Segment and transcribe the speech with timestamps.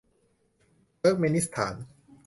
[0.99, 1.75] เติร์กเมนิสถาน